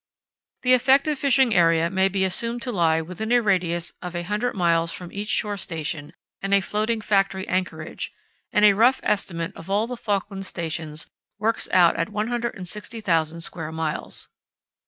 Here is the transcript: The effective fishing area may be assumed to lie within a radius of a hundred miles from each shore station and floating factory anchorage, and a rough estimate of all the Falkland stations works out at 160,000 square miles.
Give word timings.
The 0.63 0.73
effective 0.73 1.19
fishing 1.19 1.53
area 1.53 1.87
may 1.91 2.09
be 2.09 2.23
assumed 2.25 2.63
to 2.63 2.71
lie 2.71 3.01
within 3.01 3.31
a 3.31 3.39
radius 3.39 3.91
of 4.01 4.15
a 4.15 4.23
hundred 4.23 4.55
miles 4.55 4.91
from 4.91 5.11
each 5.11 5.29
shore 5.29 5.57
station 5.57 6.13
and 6.41 6.65
floating 6.65 7.01
factory 7.01 7.47
anchorage, 7.47 8.11
and 8.51 8.65
a 8.65 8.73
rough 8.73 8.99
estimate 9.03 9.55
of 9.55 9.69
all 9.69 9.85
the 9.85 9.95
Falkland 9.95 10.47
stations 10.47 11.05
works 11.37 11.69
out 11.71 11.97
at 11.97 12.09
160,000 12.09 13.41
square 13.41 13.71
miles. 13.71 14.27